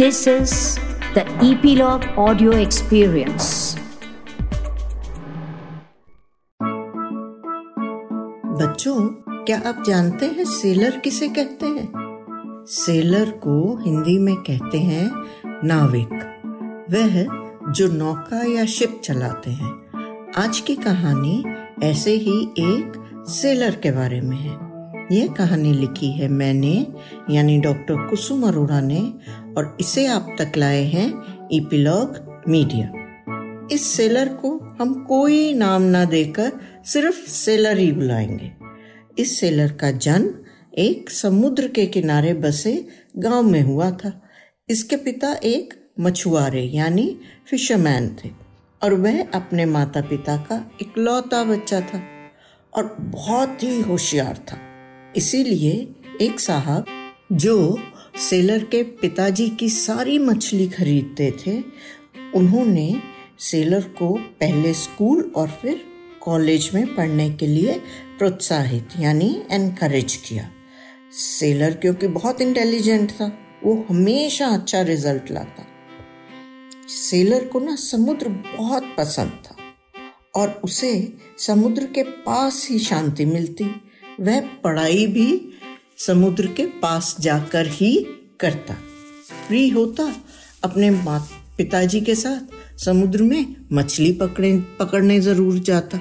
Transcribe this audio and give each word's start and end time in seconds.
This 0.00 0.16
is 0.16 0.52
the 1.14 1.24
Epilogue 1.26 2.02
Audio 2.02 2.50
Experience. 2.50 3.78
बच्चों, 8.62 9.08
क्या 9.44 9.62
आप 9.66 9.84
जानते 9.86 10.26
हैं 10.26 10.44
सेलर 10.44 10.90
किसे 10.90 11.28
कहते 11.28 11.66
हैं? 11.66 11.92
सेलर 12.68 13.30
को 13.30 13.78
हिंदी 13.82 14.18
में 14.18 14.36
कहते 14.36 14.78
हैं 14.78 15.10
नाविक। 15.64 16.12
वह 16.90 17.24
जो 17.72 17.86
नौका 17.86 18.52
या 18.52 18.64
शिप 18.64 19.00
चलाते 19.04 19.50
हैं। 19.50 19.82
आज 20.36 20.60
की 20.60 20.76
कहानी 20.76 21.44
ऐसे 21.82 22.10
ही 22.10 22.42
एक 22.58 22.92
सेलर 23.28 23.74
के 23.74 23.90
बारे 23.90 24.20
में 24.20 24.36
है। 24.36 24.69
यह 25.12 25.26
कहानी 25.26 25.72
लिखी 25.72 26.12
है 26.12 26.28
मैंने, 26.28 26.86
यानी 27.30 27.60
डॉक्टर 27.60 28.08
कुसुम 28.08 28.42
अरोड़ा 28.42 28.80
ने, 28.80 29.14
और 29.58 29.76
इसे 29.80 30.06
आप 30.06 30.36
तक 30.38 30.52
लाए 30.56 30.82
हैं 30.82 31.38
ईपिलॉग 31.52 32.42
मीडिया। 32.48 32.92
इस 33.72 33.86
सेलर 33.86 34.28
को 34.28 34.76
हम 34.80 35.04
कोई 35.04 35.54
नाम 35.54 35.82
ना 35.82 36.04
देकर 36.04 36.52
सिर्फ़ 36.84 37.30
सेलर 37.30 37.78
ही 37.78 37.92
बुलाएँगे। 37.92 38.52
इस 39.18 39.40
सेलर 39.40 39.72
का 39.72 39.90
जन्म 39.90 40.34
एक 40.78 41.10
समुद्र 41.10 41.68
के 41.68 41.86
किनारे 41.86 42.34
बसे 42.34 42.86
गाँव 43.16 43.42
में 43.42 43.62
हुआ 43.62 43.90
था। 43.90 44.22
इसके 44.68 44.96
पिता 44.96 45.32
एक 45.32 45.74
मछुआरे, 46.00 46.62
यानी 46.62 47.20
फिशरमैन 47.50 48.16
थे, 48.24 48.30
और 48.82 48.94
वह 48.94 49.22
अपने 49.22 49.64
माता 49.64 50.00
पिता 50.00 50.36
का 50.36 50.70
इकलौता 50.80 51.44
बच्चा 51.44 51.80
था, 51.80 52.02
और 52.76 52.96
बहुत 53.00 53.62
ही 53.62 53.80
होशियार 53.80 54.36
था। 54.36 54.69
इसीलिए 55.16 55.94
एक 56.20 56.40
साहब 56.40 56.86
जो 57.32 57.78
सेलर 58.18 58.64
के 58.64 58.82
पिताजी 58.82 59.48
की 59.48 59.68
सारी 59.68 60.18
मछली 60.18 60.68
खरीदते 60.68 61.30
थे, 61.46 61.62
उन्होंने 62.34 63.02
सेलर 63.38 63.82
को 63.82 64.14
पहले 64.14 64.74
स्कूल 64.74 65.32
और 65.36 65.48
फिर 65.48 65.80
कॉलेज 66.20 66.70
में 66.74 66.94
पढ़ने 66.94 67.30
के 67.30 67.46
लिए 67.46 67.72
प्रोत्साहित, 68.18 68.88
यानी 69.00 69.42
एनकरेज 69.50 70.16
किया। 70.16 70.50
सेलर 71.12 71.74
क्योंकि 71.74 72.06
बहुत 72.06 72.40
इंटेलिजेंट 72.40 73.10
था, 73.10 73.38
वो 73.64 73.86
हमेशा 73.90 74.46
अच्छा 74.46 74.82
रिज़ल्ट 74.82 75.30
लाता। 75.30 75.66
सेलर 76.88 77.44
को 77.44 77.60
ना 77.60 77.76
समुद्र 77.76 78.28
बहुत 78.28 78.94
पसंद 78.98 79.42
था 79.46 79.56
और 80.40 80.60
उसे 80.64 81.12
समुद्र 81.38 81.86
के 81.86 82.02
पास 82.02 82.68
ही 82.70 82.78
शांति 82.78 83.24
मिलती। 83.24 83.64
वह 84.20 84.40
पढ़ाई 84.64 85.06
भी 85.06 85.28
समुद्र 85.98 86.46
के 86.46 86.64
पास 86.82 87.16
जाकर 87.20 87.66
ही 87.66 87.94
करता। 88.40 88.74
फ्री 89.48 89.68
होता 89.68 90.12
अपने 90.64 90.90
पिताजी 91.58 92.00
के 92.00 92.14
साथ 92.14 92.78
समुद्र 92.84 93.22
में 93.22 93.56
मछली 93.72 94.12
पकड़े 94.12 94.52
पकड़ने 94.80 95.20
ज़रूर 95.20 95.58
जाता। 95.58 96.00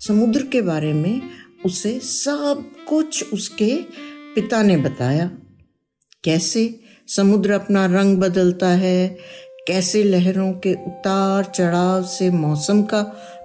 समुद्र 0.00 0.42
के 0.42 0.62
बारे 0.62 0.92
में 0.92 1.20
उसे 1.66 1.98
सब 2.00 2.64
कुछ 2.88 3.32
उसके 3.32 3.74
पिता 4.34 4.62
ने 4.62 4.76
बताया। 4.76 5.30
कैसे 6.24 6.80
समुद्र 7.08 7.52
अपना 7.52 7.84
रंग 7.86 8.16
बदलता 8.18 8.68
है, 8.68 9.08
कैसे 9.66 10.02
लहरों 10.04 10.52
के 10.52 10.72
उतार 10.86 11.44
चढ़ाव 11.44 12.02
से 12.02 12.30
मौसम 12.30 12.82
का 12.82 13.02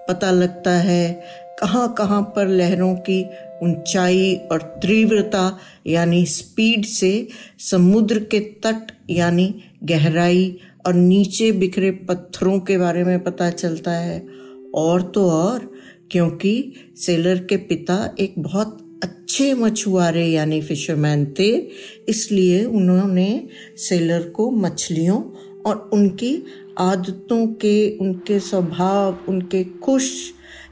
पता 0.10 0.32
लगता 0.32 0.72
है 0.72 1.24
कहाँ 1.60 1.94
कहाँ 1.94 2.22
पर 2.36 2.48
लहरों 2.48 2.96
की 2.96 3.24
ऊंचाई 3.64 4.36
और 4.52 4.62
तीव्रता, 4.62 5.58
यानी 5.88 6.26
स्पीड 6.26 6.86
से 6.86 7.28
समुद्र 7.60 8.20
के 8.20 8.40
तट, 8.40 8.92
यानी 9.10 9.56
गहराई 9.84 10.58
और 10.88 10.94
नीचे 10.94 11.52
बिखरे 11.52 11.92
पत्थरों 11.92 12.60
के 12.60 12.78
बारे 12.78 13.04
में 13.04 13.24
पता 13.24 13.50
चलता 13.50 13.92
है। 13.92 14.28
और 14.76 15.02
तो 15.02 15.30
और, 15.30 15.72
क्योंकि 16.12 16.74
सेलर 16.96 17.38
के 17.38 17.58
पिता 17.58 18.16
एक 18.20 18.34
बहुत 18.40 19.00
अच्छे 19.04 19.54
मछुआरे, 19.54 20.26
यानी 20.26 20.62
फिशरमैन 20.62 21.26
थे, 21.40 21.68
इसलिए 22.10 22.66
उन्होंने 22.66 23.48
सेलर 23.78 24.24
को 24.30 24.52
मछलियों 24.52 25.22
और 25.66 25.90
उनकी 25.94 26.44
आदतों 26.80 27.48
के, 27.48 27.98
उनके 27.98 28.40
स्वभाव, 28.40 29.18
उनके 29.28 29.64
खुश 29.64 30.12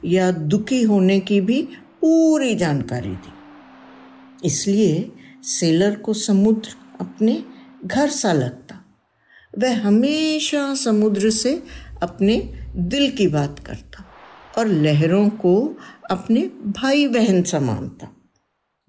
या 0.04 0.30
दुखी 0.30 0.82
होने 0.82 1.20
की 1.20 1.40
भी 1.40 1.68
पूरी 2.04 2.54
जानकारी 2.54 3.08
दी। 3.08 3.32
इसलिए 4.44 5.12
सेलर 5.42 5.94
को 5.94 6.14
समुद्र 6.14 6.68
अपने 7.00 7.44
घर 7.84 8.08
सा 8.08 8.32
लगता। 8.32 8.84
वह 9.58 9.86
हमेशा 9.86 10.74
समुद्र 10.74 11.30
से 11.30 11.62
अपने 12.02 12.36
दिल 12.76 13.10
की 13.10 13.26
बात 13.26 13.58
करता 13.58 14.04
और 14.58 14.66
लहरों 14.68 15.28
को 15.28 15.78
अपने 16.10 16.40
भाई 16.66 17.08
बहन 17.08 17.42
सा 17.42 17.60
मानता। 17.60 18.16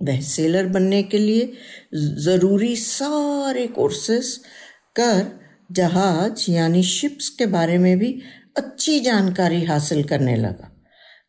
वह 0.01 0.21
सेलर 0.21 0.65
बनने 0.65 1.03
के 1.03 1.17
लिए 1.17 1.53
ज़रूरी 1.95 2.75
सारे 2.75 3.67
कोर्सेस 3.67 4.43
कर, 4.95 5.39
जहाज़ 5.71 6.51
यानी 6.51 6.83
शिप्स 6.83 7.29
के 7.29 7.45
बारे 7.45 7.77
में 7.77 7.99
भी 7.99 8.21
अच्छी 8.57 8.99
जानकारी 8.99 9.63
हासिल 9.65 10.03
करने 10.03 10.35
लगा। 10.35 10.83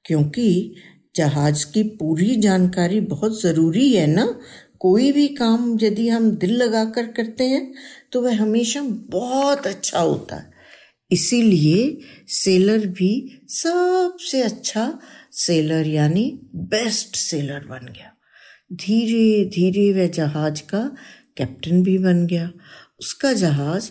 क्योंकि 0.05 0.75
जहाज़ 1.17 1.65
की 1.73 1.83
पूरी 1.99 2.35
जानकारी 2.37 3.01
बहुत 3.01 3.41
ज़रूरी 3.43 3.91
है 3.93 4.07
ना? 4.07 4.27
कोई 4.81 5.11
भी 5.13 5.27
काम 5.29 5.79
यदि 5.83 6.09
हम 6.09 6.31
दिल 6.31 6.53
लगाकर 6.57 7.07
करते 7.07 7.45
हैं 7.45 7.73
तो 8.13 8.23
वह 8.23 8.41
हमेशा 8.41 8.81
बहुत 9.11 9.67
अच्छा 9.67 10.01
होता 10.01 10.37
है। 10.37 10.53
इसीलिए 11.11 11.99
सेलर 12.29 12.87
भी 12.89 13.11
सबसे 13.49 14.43
अच्छा 14.43 14.87
सेलर 15.33 15.87
यानी 15.87 16.25
बेस्ट 16.55 17.17
सेलर 17.17 17.67
बन 17.67 17.87
गया। 17.87 18.13
धीरे 18.73 19.45
धीरे 19.45 19.93
वह 19.93 20.07
जहाज़ 20.09 20.63
का 20.63 20.85
कैप्टन 21.37 21.83
भी 21.83 21.99
बन 21.99 22.27
गया। 22.27 22.51
उसका 23.01 23.33
जहाज़ 23.33 23.91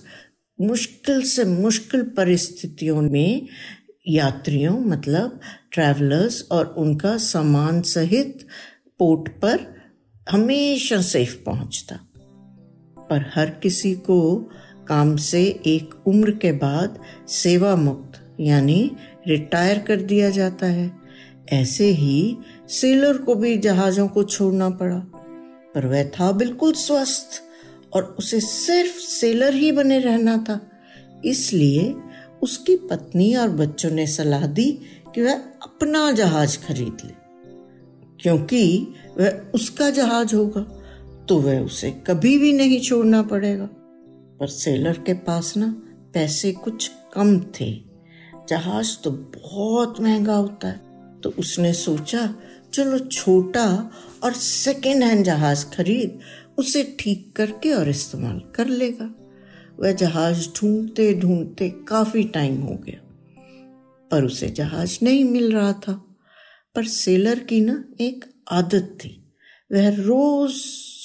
मुश्किल 0.59 1.21
से 1.21 1.43
मुश्किल 1.45 2.01
परिस्थितियों 2.17 3.01
में 3.01 3.47
यात्रियों 4.07 4.79
मतलब 4.79 5.39
ट्रैवलर्स 5.71 6.47
और 6.51 6.65
उनका 6.65 7.17
सामान 7.17 7.81
सहित 7.81 8.47
पोर्ट 8.99 9.31
पर 9.31 9.81
हमेशा 10.29 11.01
सेफ़ 11.01 11.35
पहुँचता। 11.45 11.99
पर 13.09 13.31
हर 13.35 13.49
किसी 13.49 13.95
को 13.95 14.35
काम 14.87 15.15
से 15.15 15.43
एक 15.65 16.07
उम्र 16.07 16.31
के 16.31 16.51
बाद 16.51 16.99
सेवा 17.27 17.75
मुक्त, 17.75 18.37
यानी 18.39 18.91
रिटायर 19.27 19.79
कर 19.79 19.95
दिया 19.95 20.29
जाता 20.29 20.65
है। 20.65 20.91
ऐसे 21.49 21.85
ही 21.85 22.37
सेलर 22.69 23.17
को 23.17 23.35
भी 23.35 23.57
जहाजों 23.57 24.07
को 24.07 24.23
छोड़ना 24.23 24.69
पड़ा, 24.69 24.99
पर 25.75 25.85
वह 25.85 26.03
था 26.03 26.31
बिल्कुल 26.31 26.73
स्वस्थ 26.73 27.43
और 27.93 28.15
उसे 28.19 28.39
सिर्फ़ 28.39 28.99
सेलर 28.99 29.53
ही 29.53 29.71
बने 29.71 29.99
रहना 29.99 30.37
था। 30.37 30.69
इसलिए 31.25 31.95
उसकी 32.43 32.75
पत्नी 32.75 33.35
और 33.35 33.49
बच्चों 33.49 33.91
ने 33.91 34.07
सलाह 34.07 34.47
दी 34.47 34.71
कि 35.15 35.21
वह 35.21 35.33
अपना 35.33 36.11
जहाज़ 36.11 36.57
खरीद 36.57 36.97
ले। 37.05 37.13
क्योंकि 38.19 38.87
वह 39.17 39.29
उसका 39.55 39.89
जहाज़ 39.89 40.35
होगा 40.35 40.61
तो 41.29 41.37
वह 41.37 41.59
उसे 41.59 41.91
कभी 42.07 42.37
भी 42.37 42.53
नहीं 42.53 42.81
छोड़ना 42.81 43.21
पड़ेगा। 43.21 43.65
पर 44.39 44.47
सेलर 44.47 44.97
के 44.97 45.13
पास 45.13 45.57
ना 45.57 45.81
पैसे 46.13 46.51
कुछ 46.51 46.91
कम 47.13 47.39
थे। 47.39 47.71
जहाज़ 48.49 48.97
तो 49.03 49.11
बहुत 49.11 50.01
महँगा 50.01 50.35
होता 50.35 50.67
है। 50.67 50.81
तो 51.21 51.33
उसने 51.39 51.73
सोचा, 51.73 52.35
चलो 52.73 52.99
छोटा 52.99 53.91
और 54.23 54.33
सेकेंड 54.33 55.03
हैंड 55.03 55.25
जहाज़ 55.25 55.65
खरीद, 55.65 56.19
उसे 56.57 56.97
ठीक 56.99 57.33
करके 57.35 57.73
और 57.73 57.89
इस्तेमाल 57.89 58.41
कर 58.55 58.67
लेगा। 58.67 59.22
वह 59.79 59.91
जहाज़ 59.91 60.49
ढूंढते 60.49 61.13
ढूंढते 61.13 61.69
काफ़ी 61.69 62.23
टाइम 62.23 62.61
हो 62.61 62.75
गया। 62.75 62.99
पर 64.11 64.23
उसे 64.23 64.49
जहाज़ 64.49 64.99
नहीं 65.03 65.23
मिल 65.23 65.53
रहा 65.53 65.73
था। 65.73 66.15
पर 66.75 66.83
सेलर 66.83 67.39
की 67.39 67.61
ना 67.61 67.85
एक 68.01 68.25
आदत 68.51 68.97
थी। 68.99 69.33
वह 69.71 69.89
रोज 69.89 70.51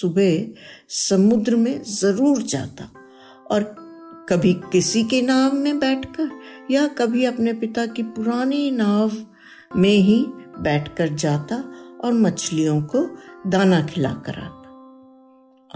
सुबह 0.01 0.47
समुद्र 0.89 1.57
में 1.57 1.83
ज़रूर 1.83 2.43
जाता 2.43 2.91
और 3.51 3.89
कभी 4.29 4.55
किसी 4.55 5.05
के 5.05 5.23
नाव 5.23 5.53
में 5.53 5.79
बैठकर 5.79 6.31
या 6.71 6.87
कभी 6.87 7.25
अपने 7.25 7.53
पिता 7.53 7.87
की 7.87 8.03
पुरानी 8.03 8.71
नाव 8.71 9.13
में 9.77 9.97
ही 9.97 10.25
बैठकर 10.59 11.09
जाता 11.09 11.57
और 12.05 12.13
मछलियों 12.13 12.83
को 12.83 13.11
दाना 13.47 13.87
खिलाकर 13.87 14.35
आता। 14.35 14.58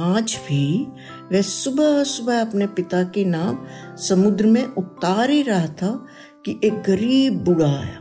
आज 0.01 0.39
भी 0.49 0.87
वह 1.33 1.43
सुबह 1.43 2.05
सुबह 2.05 2.41
अपने 2.41 2.67
पिता 2.67 3.03
के 3.03 3.25
नाम 3.25 3.67
समुद्र 3.97 4.47
में 4.47 4.65
उतार 4.65 5.31
ही 5.31 5.43
रहा 5.43 5.67
था 5.67 6.07
कि 6.47 6.61
एक 6.65 6.75
गरीब 6.75 7.35
बूढ़ा 7.45 7.67
आया। 7.67 8.01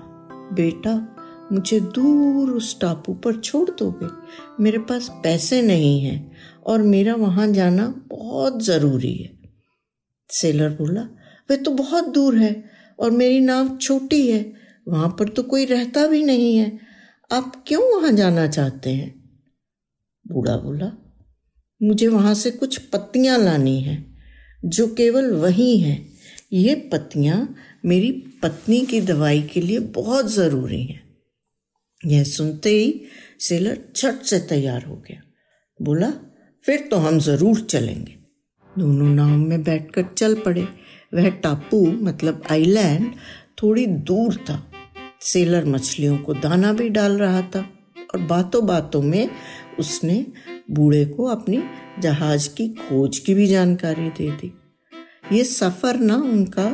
बेटा, 0.53 1.15
मुझे 1.51 1.79
दूर 1.79 2.51
उस 2.51 2.79
टापू 2.79 3.13
पर 3.13 3.35
छोड़ 3.35 3.69
दोगे? 3.69 4.07
मेरे 4.63 4.77
पास 4.77 5.09
पैसे 5.11 5.61
नहीं 5.61 6.01
हैं 6.01 6.31
और 6.67 6.81
मेरा 6.81 7.15
वहाँ 7.15 7.47
जाना 7.47 7.87
बहुत 8.07 8.63
ज़रूरी 8.63 9.13
है। 9.13 9.39
सेलर 10.29 10.69
बोला 10.69 11.01
वे 11.49 11.57
तो 11.57 11.71
बहुत 11.71 12.07
दूर 12.07 12.37
है 12.37 12.69
और 12.99 13.11
मेरी 13.11 13.39
नाव 13.39 13.77
छोटी 13.77 14.31
है। 14.31 14.53
वहाँ 14.87 15.15
पर 15.19 15.29
तो 15.29 15.43
कोई 15.43 15.65
रहता 15.65 16.07
भी 16.07 16.23
नहीं 16.23 16.57
है। 16.57 16.79
आप 17.31 17.63
क्यों 17.67 17.95
वहाँ 17.95 18.11
जाना 18.11 18.47
चाहते 18.47 18.89
हैं? 18.89 19.29
बूढ़ा 20.27 20.57
बोला 20.57 20.91
मुझे 21.81 22.07
वहाँ 22.07 22.33
से 22.33 22.51
कुछ 22.51 22.77
पत्तियाँ 22.77 23.37
लानी 23.39 23.79
हैं, 23.81 24.17
जो 24.65 24.87
केवल 24.87 25.31
वही 25.31 25.77
हैं। 25.79 26.09
ये 26.53 26.75
पत्तियाँ 26.75 27.55
मेरी 27.85 28.11
पत्नी 28.43 28.79
की 28.85 29.01
दवाई 29.01 29.41
के 29.41 29.61
लिए 29.61 29.79
बहुत 29.79 30.31
ज़रूरी 30.31 30.83
हैं। 30.83 31.01
यह 32.05 32.23
सुनते 32.23 32.69
ही 32.69 33.01
सेलर 33.39 33.79
झट 33.95 34.21
से 34.21 34.39
तैयार 34.39 34.85
हो 34.85 34.95
गया। 34.95 35.21
बोला, 35.79 36.13
फिर 36.63 36.87
तो 36.91 36.97
हम 36.97 37.19
ज़रूर 37.19 37.59
चलेंगे। 37.59 38.15
दोनों 38.77 39.07
नाव 39.07 39.37
में 39.37 39.63
बैठकर 39.63 40.05
चल 40.17 40.35
पड़े। 40.35 40.67
वह 41.13 41.29
टापू 41.29 41.85
मतलब 41.91 42.43
आइलैंड, 42.51 43.11
थोड़ी 43.63 43.85
दूर 43.85 44.35
था। 44.35 44.71
सेलर 45.21 45.65
मछलियों 45.65 46.17
को 46.17 46.33
दाना 46.33 46.73
भी 46.73 46.89
डाल 46.89 47.17
रहा 47.17 47.41
था 47.41 47.69
और 48.13 48.21
बातों 48.21 48.65
बातों 48.65 49.01
में 49.01 49.29
उसने 49.79 50.25
बूढ़े 50.71 51.05
को 51.05 51.25
अपनी 51.25 51.61
जहाज़ 51.99 52.47
की 52.49 52.67
खोज 52.69 53.19
की 53.19 53.33
भी 53.33 53.47
जानकारी 53.47 54.09
दे 54.09 54.29
दी। 54.31 54.53
ये 55.31 55.43
सफ़र 55.43 55.97
ना 55.97 56.15
उनका 56.15 56.69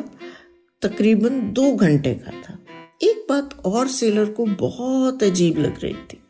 तकरीबन 0.81 1.41
दो 1.53 1.71
घंटे 1.71 2.13
का 2.15 2.31
था। 2.31 2.57
एक 3.03 3.25
बात 3.29 3.57
और 3.65 3.87
सेलर 3.87 4.25
को 4.25 4.45
बहुत 4.45 5.23
अजीब 5.23 5.57
लग 5.57 5.83
रही 5.83 5.93
थी। 5.93 6.21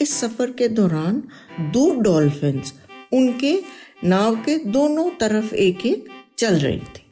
इस 0.00 0.14
सफ़र 0.20 0.50
के 0.50 0.68
दौरान 0.68 1.22
दो 1.60 1.90
डॉल्फिन्स 2.00 2.74
उनके 3.12 3.58
नाव 4.04 4.36
के 4.36 4.56
दोनों 4.64 5.10
तरफ़ 5.10 5.54
एक 5.54 5.86
एक 5.86 6.08
चल 6.38 6.54
रही 6.54 6.78
थी। 6.78 7.02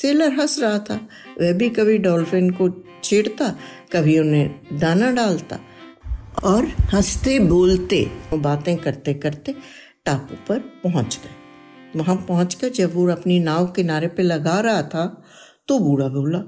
सेलर 0.00 0.32
हंस 0.32 0.58
रहा 0.58 0.78
था। 0.78 0.94
वह 1.40 1.52
भी 1.52 1.68
कभी 1.68 1.98
डॉल्फिन 1.98 2.50
को 2.50 2.68
छेड़ता, 3.04 3.48
कभी 3.92 4.18
उन्हें 4.18 4.78
दाना 4.78 5.10
डालता 5.10 5.58
और 6.44 6.66
हँसते 6.92 7.38
बोलते 7.38 8.04
बातें 8.34 8.76
करते 8.76 9.14
करते 9.14 9.54
टापू 10.04 10.34
पर 10.48 10.58
पहुँच 10.84 11.18
गए। 11.24 11.98
वहाँ 11.98 12.16
पहुंचकर 12.28 12.68
जब 12.68 12.94
वो 12.94 13.06
अपनी 13.10 13.38
नाव 13.40 13.66
किनारे 13.66 14.08
पे 14.08 14.22
लगा 14.22 14.58
रहा 14.60 14.82
था 14.84 15.06
तो 15.68 15.78
बूढ़ा 15.78 16.08
बोला, 16.08 16.38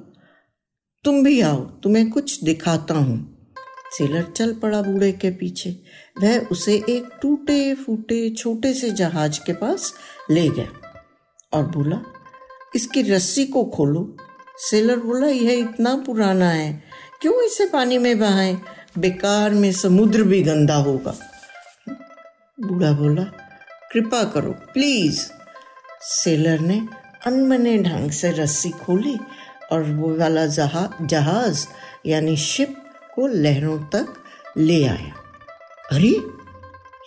तुम 1.04 1.22
भी 1.24 1.40
आओ, 1.40 1.60
तुम्हें 1.82 2.10
कुछ 2.10 2.42
दिखाता 2.44 2.94
हूँ। 2.94 3.36
सेलर 3.92 4.22
चल 4.26 4.52
पड़ा 4.54 4.80
बूढ़े 4.82 5.10
के 5.12 5.30
पीछे। 5.30 5.70
वह 6.22 6.46
उसे 6.46 6.74
एक 6.88 7.08
टूटे 7.22 7.74
फूटे 7.74 8.28
छोटे 8.30 8.72
से 8.74 8.90
जहाज़ 8.90 9.40
के 9.46 9.52
पास 9.52 9.92
ले 10.30 10.48
गया 10.48 10.68
और 11.52 11.66
बोला, 11.66 12.00
इसकी 12.74 13.02
रस्सी 13.02 13.44
को 13.46 13.64
खोलो। 13.66 14.16
सेलर 14.60 14.98
बोला, 14.98 15.26
यह 15.26 15.52
इतना 15.52 15.94
पुराना 15.96 16.50
है, 16.50 16.82
क्यों 17.20 17.42
इसे 17.42 17.66
पानी 17.66 17.98
में 17.98 18.18
बहाएँ? 18.18 18.60
बेकार 18.98 19.50
में 19.50 19.72
समुद्र 19.72 20.22
भी 20.22 20.42
गंदा 20.42 20.74
होगा। 20.74 21.18
बूढ़ा 22.60 22.92
बोला, 22.92 23.24
कृपा 23.92 24.24
करो 24.24 24.52
प्लीज़ 24.52 25.30
सेलर 26.02 26.58
ने 26.58 26.86
अनमने 27.26 27.78
ढंग 27.78 28.10
से 28.10 28.30
रस्सी 28.30 28.70
खोली 28.70 29.16
और 29.72 29.82
वो 29.82 30.16
वाला 30.16 30.46
जहा, 30.46 30.98
जहाज़, 31.02 31.66
यानी 32.06 32.36
शिप 32.36 32.84
को 33.14 33.26
लहरों 33.26 33.78
तक 33.78 34.06
ले 34.58 34.84
आया। 34.84 35.14
अरे, 35.92 36.22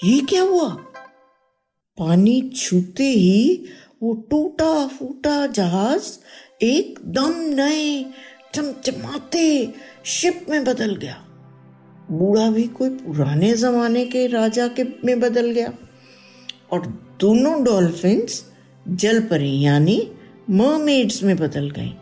ये 0.04 0.22
क्या 0.22 0.42
हुआ? 0.42 0.70
पानी 1.98 2.52
छूते 2.56 3.04
ही 3.04 3.66
वो 4.04 4.14
टूटा 4.14 4.88
फूटा 4.88 5.48
जहाज़ 5.48 6.18
एकदम 6.62 7.34
नए, 7.36 8.06
चमचमाते 8.54 9.74
शिप 10.06 10.46
में 10.50 10.64
बदल 10.64 10.96
गया। 10.96 11.23
बूढ़ा 12.12 12.52
भी 12.52 12.64
कोई 12.64 12.90
पुराने 12.90 13.54
जमाने 13.54 14.06
के 14.06 14.28
राजा 14.28 14.68
के 14.68 14.84
में 15.06 15.20
बदल 15.20 15.52
गया। 15.52 15.74
और 16.72 16.86
दोनों 17.20 17.64
डॉल्फिन्स 17.64 18.46
जल 18.88 19.20
परी, 19.20 19.62
यानी 19.62 20.12
मरमेड्स 20.50 21.24
में 21.24 21.38
बदल 21.38 21.70
गई। 21.70 21.96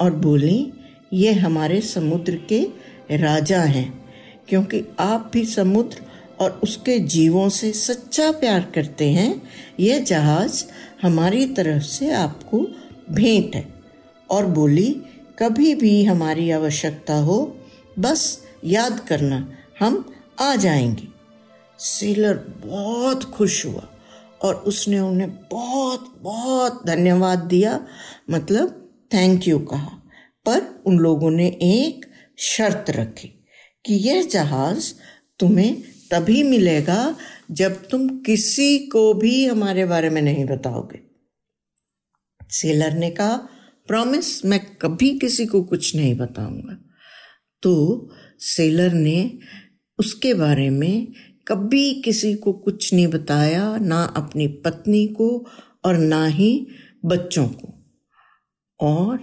और 0.00 0.14
बोली, 0.14 0.72
ये 1.12 1.32
हमारे 1.32 1.80
समुद्र 1.80 2.40
के 2.52 2.66
राजा 3.16 3.60
हैं, 3.60 4.04
क्योंकि 4.48 4.84
आप 5.00 5.30
भी 5.32 5.44
समुद्र 5.44 5.96
और 6.40 6.60
उसके 6.62 6.98
जीवों 6.98 7.48
से 7.48 7.72
सच्चा 7.72 8.32
प्यार 8.32 8.72
करते 8.74 9.10
हैं। 9.10 9.42
यह 9.80 9.98
जहाज़ 9.98 10.64
हमारी 11.02 11.46
तरफ़ 11.46 11.82
से 11.82 12.12
आपको 12.12 12.66
भेंट 13.10 13.54
है। 13.54 13.74
और 14.30 14.46
बोली, 14.46 15.02
कभी 15.38 15.74
भी 15.74 16.04
हमारी 16.04 16.50
आवश्यकता 16.50 17.14
हो, 17.14 17.58
बस 17.98 18.47
याद 18.64 19.00
करना, 19.00 19.52
हम 19.80 20.14
आ 20.40 20.56
जाएँगे। 20.56 21.08
सेलर 21.78 22.36
बहुत 22.66 23.24
खुश 23.24 23.66
हुआ 23.66 23.88
और 24.42 24.54
उसने 24.54 25.00
उन्हें 25.00 25.48
बहुत 25.48 26.18
बहुत 26.20 26.86
धन्यवाद 26.86 27.38
दिया 27.38 27.86
मतलब 28.30 28.92
थैंक 29.14 29.48
यू 29.48 29.58
कहा। 29.58 30.02
पर 30.46 30.82
उन 30.86 30.98
लोगों 30.98 31.30
ने 31.30 31.48
एक 31.48 32.06
शर्त 32.38 32.84
रखी 32.90 33.28
कि 33.86 33.94
यह 33.94 34.22
जहाज़ 34.22 34.92
तुम्हें 35.38 35.82
तभी 36.10 36.42
मिलेगा 36.42 37.16
जब 37.50 37.88
तुम 37.88 38.08
किसी 38.08 38.78
को 38.78 39.14
भी 39.14 39.46
हमारे 39.46 39.84
बारे 39.84 40.10
में 40.10 40.22
नहीं 40.22 40.44
बताओगे। 40.44 41.00
सेलर 42.50 42.92
ने 42.92 43.10
कहा 43.10 43.36
प्रॉमिस 43.86 44.44
मैं 44.44 44.76
कभी 44.76 45.18
किसी 45.18 45.46
को 45.46 45.62
कुछ 45.62 45.96
नहीं 45.96 46.14
बताऊँगा। 46.14 46.84
तो 47.62 47.96
सेलर 48.40 48.92
ने 48.92 49.38
उसके 49.98 50.34
बारे 50.34 50.70
में 50.70 51.08
कभी 51.48 51.94
किसी 51.94 52.34
को 52.34 52.52
कुछ 52.52 52.94
नहीं 52.94 53.06
बताया, 53.06 53.76
ना 53.76 54.04
अपनी 54.04 54.46
पत्नी 54.46 55.06
को 55.06 55.46
और 55.84 55.98
ना 55.98 56.26
ही 56.26 56.66
बच्चों 57.04 57.48
को। 57.48 57.74
और 58.80 59.20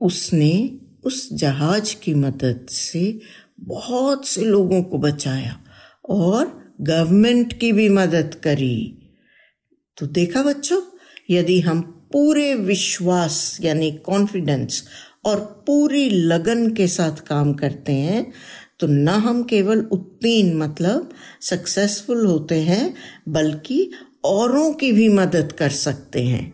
उसने 0.00 0.80
उस 1.04 1.32
जहाज़ 1.32 1.96
की 2.02 2.14
मदद 2.14 2.66
से 2.70 3.20
बहुत 3.60 4.26
से 4.26 4.44
लोगों 4.44 4.82
को 4.82 4.98
बचाया 4.98 5.60
और 6.08 6.74
गवर्नमेंट 6.80 7.58
की 7.58 7.72
भी 7.72 7.88
मदद 7.88 8.34
करी। 8.34 8.98
तो 9.96 10.06
देखा 10.06 10.42
बच्चों, 10.42 10.82
यदि 11.30 11.60
हम 11.60 11.80
पूरे 12.12 12.54
विश्वास 12.54 13.58
यानी 13.62 13.92
कॉन्फिडेंस 13.92 14.84
और 15.28 15.40
पूरी 15.66 16.08
लगन 16.10 16.68
के 16.70 16.86
साथ 16.88 17.20
काम 17.26 17.52
करते 17.54 17.92
हैं 17.92 18.32
तो 18.80 18.86
न 18.86 19.08
हम 19.08 19.42
केवल 19.42 19.80
उत्तीर्ण 19.92 20.58
मतलब 20.58 21.08
सक्सेसफुल 21.40 22.26
होते 22.26 22.60
हैं, 22.62 22.94
बल्कि 23.28 23.90
औरों 24.24 24.72
की 24.72 24.92
भी 24.92 25.08
मदद 25.08 25.52
कर 25.52 25.68
सकते 25.70 26.22
हैं। 26.24 26.52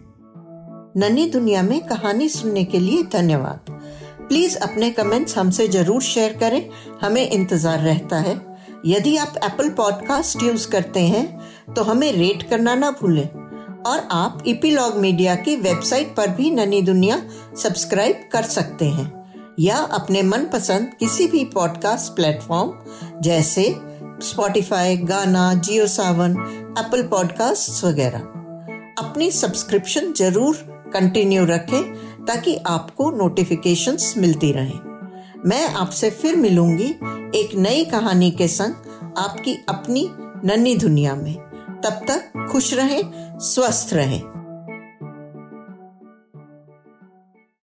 ननी 0.97 1.27
दुनिया 1.31 1.63
में 1.63 1.81
कहानी 1.81 2.29
सुनने 2.29 2.65
के 2.65 2.79
लिए 2.79 3.03
धन्यवाद। 3.13 3.71
प्लीज़ 4.29 4.57
अपने 4.59 4.91
कमेंट्स 4.91 5.37
हमसे 5.39 5.69
ज़रूर 5.69 6.03
शेयर 6.03 6.33
करें। 6.33 6.69
हमें 7.03 7.31
इंतज़ार 7.31 7.79
रहता 7.79 8.19
है। 8.19 8.35
यदि 8.87 9.17
आप 9.17 9.35
एप्पल 9.45 9.69
पॉडकास्ट 9.73 10.43
यूज़ 10.43 10.69
करते 10.69 11.01
हैं 11.01 11.75
तो 11.75 11.83
हमें 11.83 12.13
रेट 12.13 12.49
करना 12.51 12.75
ना 12.75 12.91
भूलें। 12.91 13.29
और 13.87 14.09
आप 14.11 14.43
इपीलॉग 14.47 14.97
मीडिया 14.97 15.35
की 15.35 15.57
वेबसाइट 15.57 16.15
पर 16.17 16.29
भी 16.29 16.51
ननी 16.51 16.83
दुनिया 16.83 17.23
सब्सक्राइब 17.63 18.29
कर 18.33 18.43
सकते 18.43 18.85
हैं। 18.85 19.25
या 19.61 19.77
अपने 19.77 20.23
मनपसंद 20.23 20.93
किसी 21.01 21.27
भी 21.27 21.45
पॉडकास्ट 21.45 22.13
प्लेटफॉर्म 22.13 22.73
जैसे 23.21 23.65
स्पॉटिफाई 24.23 24.97
गाना 24.97 25.55
जियो 25.55 25.87
सावन 25.87 26.33
एप्पल 26.79 27.03
पॉडकास्ट 27.03 27.85
वगैरह। 27.85 28.19
अपनी 28.99 29.31
सब्सक्रिप्शन 29.31 30.13
ज़रूर 30.13 30.57
कंटिन्यू 30.95 31.45
रखें, 31.45 31.83
ताकि 32.25 32.57
आपको 32.67 33.11
नोटिफिकेशंस 33.11 34.15
मिलती 34.19 34.53
रहें। 34.53 34.79
मैं 35.47 35.69
आपसे 35.69 36.11
फिर 36.11 36.37
मिलूँगी 36.37 36.89
एक 37.39 37.55
नई 37.55 37.85
कहानी 37.85 38.31
के 38.31 38.49
संग 38.49 38.75
आपकी 39.19 39.55
अपनी 39.69 40.09
नन्ही 40.45 40.75
दुनिया 40.77 41.15
में। 41.15 41.44
तब 41.85 42.05
तक 42.11 42.49
खुश 42.53 42.75
रहें 42.75 43.03
स्वस्थ 43.39 43.95
रहें। 43.95 44.34